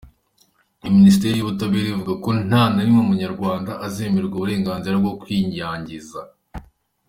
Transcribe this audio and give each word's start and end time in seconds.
Ibi 0.83 0.93
Minisiteri 0.99 1.33
y’Ubutabera 1.37 1.87
ivuga 1.89 2.13
ko 2.23 2.29
nta 2.47 2.63
na 2.73 2.81
rimwe 2.85 3.01
Umunyarwanda 3.05 3.71
azemererwa 3.85 4.35
uburenganzira 4.37 4.95
bwo 5.01 5.13
kwiyangiza. 5.21 6.21